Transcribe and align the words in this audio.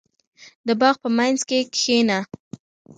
•د 0.67 0.69
باغ 0.81 0.95
په 1.03 1.09
منځ 1.17 1.39
کې 1.49 1.59
کښېنه. 1.75 2.19